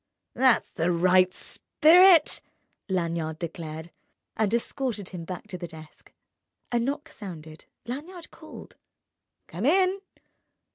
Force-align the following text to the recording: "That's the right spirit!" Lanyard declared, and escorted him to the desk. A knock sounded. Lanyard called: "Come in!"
"That's 0.33 0.71
the 0.71 0.91
right 0.91 1.31
spirit!" 1.31 2.41
Lanyard 2.89 3.37
declared, 3.37 3.91
and 4.35 4.51
escorted 4.51 5.09
him 5.09 5.27
to 5.27 5.57
the 5.59 5.67
desk. 5.67 6.11
A 6.71 6.79
knock 6.79 7.09
sounded. 7.09 7.65
Lanyard 7.85 8.31
called: 8.31 8.77
"Come 9.45 9.67
in!" 9.67 10.01